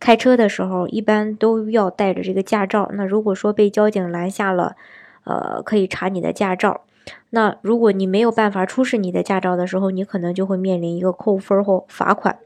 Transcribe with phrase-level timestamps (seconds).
[0.00, 2.88] 开车的时候一般都要带着这个驾照。
[2.94, 4.76] 那如果说被交警拦下了，
[5.24, 6.82] 呃，可以查你的驾照。
[7.30, 12.38] 那如果你没有办法出示你的驾照的时候，你可能就会面临一个扣分或罚款。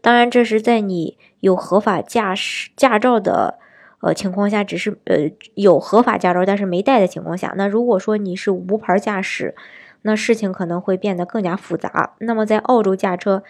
[0.00, 3.58] 当然，这是在你有合法驾驶驾照的
[4.00, 7.52] 呃情况下，只是呃有合法驾照但是没带的情况下。
[7.56, 9.54] 那如果说你是无牌驾驶，
[10.02, 12.14] 那事情可能会变得更加复杂。
[12.20, 13.42] 那么在澳洲驾车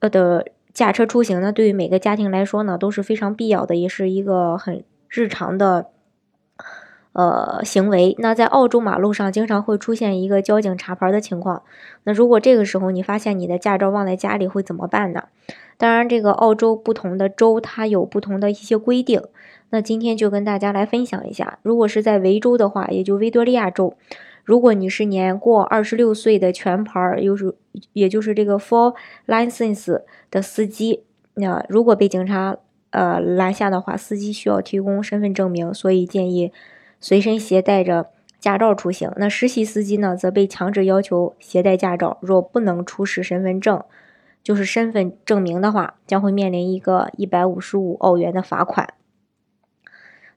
[0.00, 0.46] 呃的。
[0.74, 5.86] 驾车出行呢，对于每个家庭来说呢，都是非常必要的，也是一个很日常的
[7.12, 8.16] 呃行为。
[8.18, 11.62] 那在澳洲马路上，经常会出现一个交警查牌的情况。
[12.02, 15.28] 那如果这个时候你发现你的驾照忘在家里，会怎么办呢？
[15.78, 19.22] 当然，这个澳洲不同的州它有不同的一些规定。
[19.70, 23.96] 那今天就跟大家来分享一下，如果是在维州的话，也就维多利亚州。
[24.44, 27.54] 如果你是年过二十六岁的全牌，又是
[27.94, 28.94] 也就是这个 full
[29.26, 31.02] license 的司机，
[31.34, 32.56] 那如果被警察
[32.90, 36.52] 呃拦下的话，司机需要提供身份证明，所以建议
[37.00, 39.10] 随身携带着驾照出行。
[39.16, 43.82] 那实习司机呢，则被强制要求携带驾照，若不能出示身份证，
[44.42, 48.92] 就是身份证明的话，将会面临一个一百五十五澳元的罚款。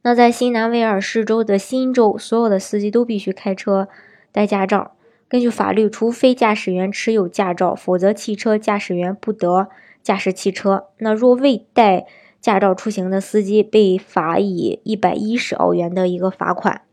[0.03, 3.90] 那在新南威尔士州的新州，所有的司机都必须开车
[4.31, 4.94] 带驾照。
[5.28, 9.67] 根据法律，除非驾驶员持有驾照，否则汽车驾驶员不得
[10.02, 10.86] 驾驶汽车。
[11.00, 12.06] 那若未带
[12.39, 16.84] 驾照出行的司机，被罚以一百一十澳元的一个罚款。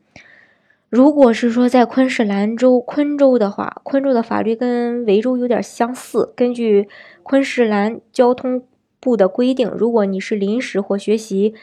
[0.89, 6.33] 如果是说在昆士兰州昆州的话，昆州的法律跟维州有点相似。
[6.35, 6.89] 根据
[7.23, 8.65] 昆士兰交通
[8.99, 11.55] 部的规定，如果你是临时或学习，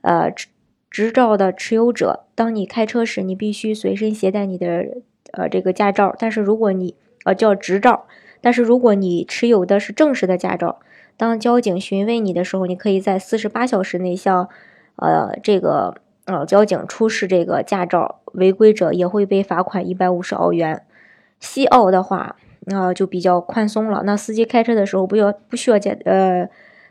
[0.00, 0.32] 呃。
[0.96, 4.66] 执照的持有者，当你开车时，你必须随身携带你的
[5.32, 6.16] 呃这个驾照。
[6.18, 6.94] 但是如果你
[7.26, 8.06] 呃叫执照，
[8.40, 10.78] 但是如果你持有的是正式的驾照，
[11.18, 14.48] 当交警询问你的时候，你可以在四十八小时内向
[14.96, 18.22] 呃这个呃交警出示这个驾照。
[18.32, 20.82] 违规者也会被罚款一百五十澳元。
[21.38, 24.02] 西澳的话，那就比较宽松了。
[24.06, 26.48] 那司机开车的时候不要不需要驾呃。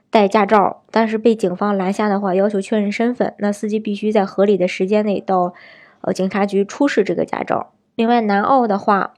[0.10, 5.54] 带驾照，但是被警方拦下的话，要求确认身份，那司机必须在合理的时间内到
[6.02, 7.74] 呃警察局出示这个驾照。
[7.96, 9.14] 另外，南澳的话，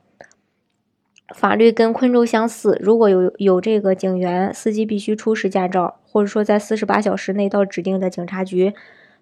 [1.35, 8.73] 法律跟昆州相似，如果有有这个警员，司机必须出示驾照，或者说在四十八小时内到指定的警察局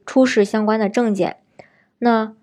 [0.06, 1.38] 出示相关的证件。
[2.00, 2.34] 那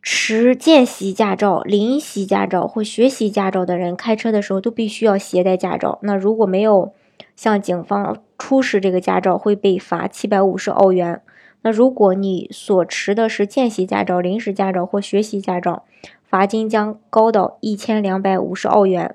[0.00, 5.98] 持见习驾照、临习驾照或学习驾照的人开车的时候都必须要携带驾照。
[6.02, 6.92] 那如果没有
[7.38, 11.22] 向警方出示这个驾照会被罚七百五十澳元。
[11.62, 15.84] 那如果你所持的是见习驾照、临时驾照或学习驾照，
[16.28, 19.14] 罚金将高到一千两百五十澳元。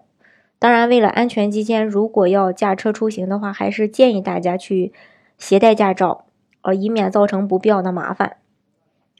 [0.57, 4.93] 当然，为了安全起见，如果要驾车出行的话，还是建议大家去
[5.37, 6.23] 携带驾照，
[6.61, 8.37] 呃，以免造成不必要的麻烦。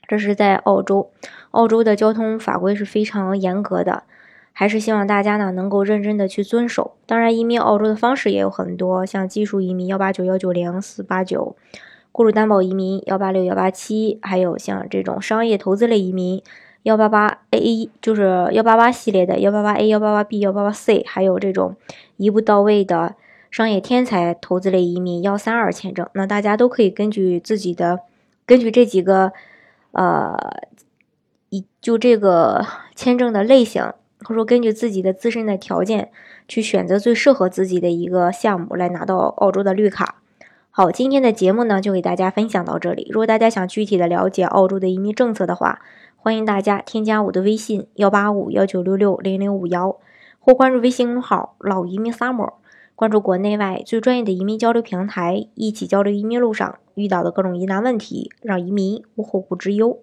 [0.08, 1.12] 这是在澳洲，
[1.52, 4.03] 澳洲的交通法规是非常严格的。
[4.53, 6.94] 还是希望大家呢能够认真的去遵守。
[7.08, 11.56] 当然，移民澳洲的方式也有很多，像技术移民幺八九幺九零四八九，
[12.12, 16.41] 雇主担保移民幺八六幺八七，还有像这种商业投资类移民
[16.84, 21.75] 幺八八 A，就是幺八八系列的幺八八 A、幺八八 B、幺八八 C，还有这种
[22.18, 23.16] 一步到位的
[23.50, 26.08] 商业天才投资类移民幺三二签证。
[26.14, 28.02] 那大家都可以根据自己的，
[28.46, 29.34] 根据这几个，
[29.94, 30.38] 呃，
[31.50, 32.64] 一就这个
[32.96, 33.91] 签证的类型。
[34.23, 36.09] 或者说，根据自己的自身的条件
[36.47, 40.16] 去选择最适合自己的一个项目，来拿到澳洲的绿卡。
[40.72, 43.07] 好，今天的节目呢，就给大家分享到这里。
[43.11, 45.79] 如果大家想具体的了解澳洲的移民政策的话，
[46.16, 49.97] 欢迎大家添加我的微信幺八五幺九六六零零五幺，
[50.40, 52.53] 或关注微信公众号“老移民 summer”，
[52.96, 59.99] 关注国内外最专业的移民交流平台，一起交流移民路上遇到的各种疑难问题，让移民无后顾之忧。